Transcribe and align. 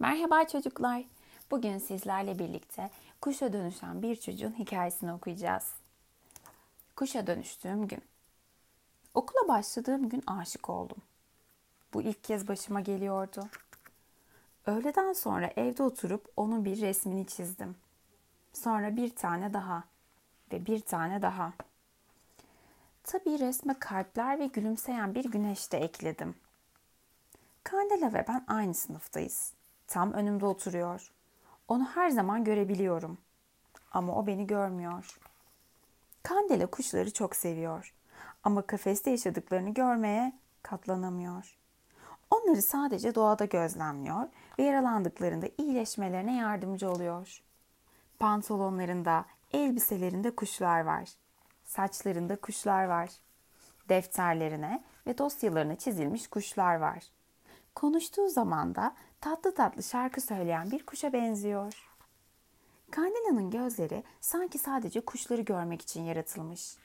Merhaba 0.00 0.44
çocuklar. 0.44 1.04
Bugün 1.50 1.78
sizlerle 1.78 2.38
birlikte 2.38 2.90
kuşa 3.20 3.52
dönüşen 3.52 4.02
bir 4.02 4.16
çocuğun 4.16 4.58
hikayesini 4.58 5.12
okuyacağız. 5.12 5.72
Kuşa 6.96 7.26
dönüştüğüm 7.26 7.88
gün. 7.88 8.02
Okula 9.14 9.48
başladığım 9.48 10.08
gün 10.08 10.22
aşık 10.26 10.70
oldum. 10.70 10.96
Bu 11.94 12.02
ilk 12.02 12.24
kez 12.24 12.48
başıma 12.48 12.80
geliyordu. 12.80 13.48
Öğleden 14.66 15.12
sonra 15.12 15.50
evde 15.56 15.82
oturup 15.82 16.32
onun 16.36 16.64
bir 16.64 16.80
resmini 16.80 17.26
çizdim. 17.26 17.76
Sonra 18.52 18.96
bir 18.96 19.16
tane 19.16 19.52
daha 19.52 19.84
ve 20.52 20.66
bir 20.66 20.80
tane 20.80 21.22
daha. 21.22 21.52
Tabii 23.04 23.38
resme 23.38 23.78
kalpler 23.78 24.38
ve 24.38 24.46
gülümseyen 24.46 25.14
bir 25.14 25.24
güneş 25.24 25.72
de 25.72 25.78
ekledim. 25.78 26.34
Kandela 27.64 28.12
ve 28.12 28.24
ben 28.28 28.44
aynı 28.48 28.74
sınıftayız. 28.74 29.57
Tam 29.88 30.12
önümde 30.12 30.46
oturuyor. 30.46 31.12
Onu 31.68 31.84
her 31.84 32.10
zaman 32.10 32.44
görebiliyorum. 32.44 33.18
Ama 33.92 34.14
o 34.14 34.26
beni 34.26 34.46
görmüyor. 34.46 35.18
Kandela 36.22 36.66
kuşları 36.66 37.12
çok 37.12 37.36
seviyor. 37.36 37.94
Ama 38.44 38.62
kafeste 38.62 39.10
yaşadıklarını 39.10 39.74
görmeye 39.74 40.32
katlanamıyor. 40.62 41.58
Onları 42.30 42.62
sadece 42.62 43.14
doğada 43.14 43.44
gözlemliyor 43.44 44.28
ve 44.58 44.62
yaralandıklarında 44.62 45.46
iyileşmelerine 45.58 46.36
yardımcı 46.36 46.90
oluyor. 46.90 47.42
Pantolonlarında, 48.18 49.24
elbiselerinde 49.52 50.36
kuşlar 50.36 50.80
var. 50.80 51.08
Saçlarında 51.64 52.36
kuşlar 52.36 52.84
var. 52.84 53.10
Defterlerine 53.88 54.84
ve 55.06 55.18
dosyalarına 55.18 55.76
çizilmiş 55.76 56.26
kuşlar 56.28 56.76
var. 56.76 57.04
Konuştuğu 57.78 58.28
zaman 58.28 58.74
da 58.74 58.94
tatlı 59.20 59.54
tatlı 59.54 59.82
şarkı 59.82 60.20
söyleyen 60.20 60.70
bir 60.70 60.86
kuşa 60.86 61.12
benziyor. 61.12 61.88
Kandela'nın 62.90 63.50
gözleri 63.50 64.02
sanki 64.20 64.58
sadece 64.58 65.00
kuşları 65.00 65.40
görmek 65.40 65.82
için 65.82 66.02
yaratılmış. 66.02 66.76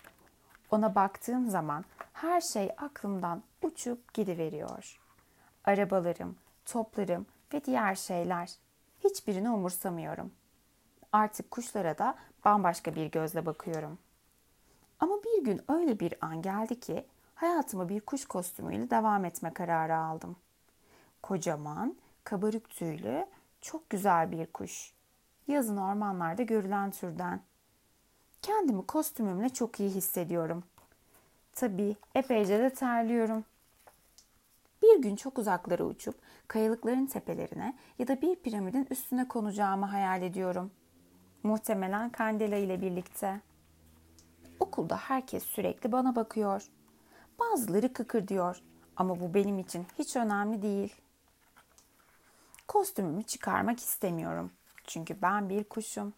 Ona 0.71 0.95
baktığım 0.95 1.49
zaman 1.49 1.85
her 2.13 2.41
şey 2.41 2.69
aklımdan 2.77 3.43
uçup 3.61 4.13
gidiveriyor. 4.13 4.99
Arabalarım, 5.63 6.35
toplarım 6.65 7.25
ve 7.53 7.65
diğer 7.65 7.95
şeyler. 7.95 8.51
Hiçbirini 9.03 9.49
umursamıyorum. 9.49 10.31
Artık 11.11 11.51
kuşlara 11.51 11.97
da 11.97 12.15
bambaşka 12.45 12.95
bir 12.95 13.05
gözle 13.05 13.45
bakıyorum. 13.45 13.97
Ama 14.99 15.15
bir 15.23 15.43
gün 15.43 15.61
öyle 15.67 15.99
bir 15.99 16.13
an 16.21 16.41
geldi 16.41 16.79
ki 16.79 17.05
hayatıma 17.35 17.89
bir 17.89 18.01
kuş 18.01 18.25
kostümüyle 18.25 18.89
devam 18.89 19.25
etme 19.25 19.53
kararı 19.53 19.97
aldım. 19.97 20.35
Kocaman, 21.23 21.95
kabarık 22.23 22.69
tüylü, 22.69 23.25
çok 23.61 23.89
güzel 23.89 24.31
bir 24.31 24.45
kuş. 24.45 24.93
Yazın 25.47 25.77
ormanlarda 25.77 26.43
görülen 26.43 26.91
türden. 26.91 27.41
Kendimi 28.41 28.85
kostümümle 28.85 29.49
çok 29.49 29.79
iyi 29.79 29.89
hissediyorum. 29.89 30.63
Tabii 31.53 31.95
epeyce 32.15 32.59
de 32.59 32.69
terliyorum. 32.69 33.45
Bir 34.81 35.01
gün 35.01 35.15
çok 35.15 35.37
uzaklara 35.37 35.83
uçup 35.83 36.15
kayalıkların 36.47 37.05
tepelerine 37.05 37.77
ya 37.99 38.07
da 38.07 38.21
bir 38.21 38.35
piramidin 38.35 38.87
üstüne 38.89 39.27
konacağımı 39.27 39.85
hayal 39.85 40.21
ediyorum. 40.21 40.71
Muhtemelen 41.43 42.09
Kandela 42.09 42.55
ile 42.55 42.81
birlikte. 42.81 43.41
Okulda 44.59 44.97
herkes 44.97 45.43
sürekli 45.43 45.91
bana 45.91 46.15
bakıyor. 46.15 46.67
Bazıları 47.39 47.93
kıkır 47.93 48.27
diyor 48.27 48.61
ama 48.95 49.19
bu 49.19 49.33
benim 49.33 49.59
için 49.59 49.85
hiç 49.99 50.15
önemli 50.15 50.61
değil. 50.61 50.95
Kostümümü 52.73 53.23
çıkarmak 53.23 53.79
istemiyorum. 53.79 54.51
Çünkü 54.87 55.21
ben 55.21 55.49
bir 55.49 55.63
kuşum. 55.63 56.13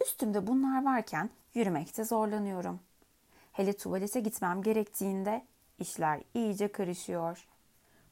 Üstümde 0.00 0.46
bunlar 0.46 0.84
varken 0.84 1.30
yürümekte 1.54 2.04
zorlanıyorum. 2.04 2.80
Hele 3.52 3.76
tuvalete 3.76 4.20
gitmem 4.20 4.62
gerektiğinde 4.62 5.44
işler 5.78 6.20
iyice 6.34 6.72
karışıyor. 6.72 7.46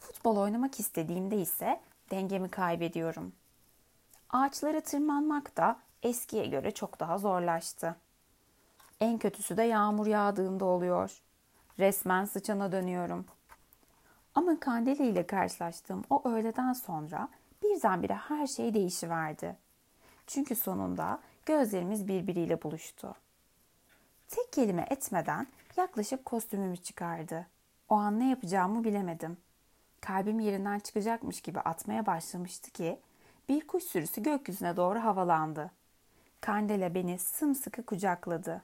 Futbol 0.00 0.36
oynamak 0.36 0.80
istediğimde 0.80 1.36
ise 1.36 1.80
dengemi 2.10 2.48
kaybediyorum. 2.48 3.32
Ağaçlara 4.30 4.80
tırmanmak 4.80 5.56
da 5.56 5.76
eskiye 6.02 6.46
göre 6.46 6.70
çok 6.70 7.00
daha 7.00 7.18
zorlaştı. 7.18 7.96
En 9.00 9.18
kötüsü 9.18 9.56
de 9.56 9.62
yağmur 9.62 10.06
yağdığında 10.06 10.64
oluyor. 10.64 11.20
Resmen 11.78 12.24
sıçana 12.24 12.72
dönüyorum. 12.72 13.26
Ama 14.34 14.60
Kandeli 14.60 15.06
ile 15.06 15.26
karşılaştığım 15.26 16.04
o 16.10 16.28
öğleden 16.28 16.72
sonra 16.72 17.28
birdenbire 17.70 18.14
her 18.14 18.46
şey 18.46 18.74
değişiverdi. 18.74 19.56
Çünkü 20.26 20.56
sonunda 20.56 21.20
gözlerimiz 21.46 22.08
birbiriyle 22.08 22.62
buluştu. 22.62 23.14
Tek 24.28 24.52
kelime 24.52 24.86
etmeden 24.90 25.46
yaklaşıp 25.76 26.24
kostümümü 26.24 26.76
çıkardı. 26.76 27.46
O 27.88 27.94
an 27.94 28.20
ne 28.20 28.30
yapacağımı 28.30 28.84
bilemedim. 28.84 29.36
Kalbim 30.00 30.40
yerinden 30.40 30.78
çıkacakmış 30.78 31.40
gibi 31.40 31.60
atmaya 31.60 32.06
başlamıştı 32.06 32.70
ki 32.70 33.00
bir 33.48 33.66
kuş 33.66 33.84
sürüsü 33.84 34.22
gökyüzüne 34.22 34.76
doğru 34.76 34.98
havalandı. 34.98 35.70
Kandela 36.40 36.94
beni 36.94 37.18
sımsıkı 37.18 37.82
kucakladı. 37.82 38.62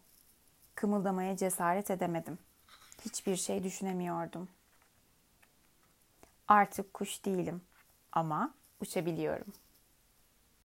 Kımıldamaya 0.75 1.37
cesaret 1.37 1.91
edemedim. 1.91 2.39
Hiçbir 3.05 3.37
şey 3.37 3.65
düşünemiyordum. 3.65 4.49
Artık 6.49 6.95
kuş 6.95 7.25
değilim 7.25 7.62
ama 8.12 8.55
uçabiliyorum.'' 8.81 9.66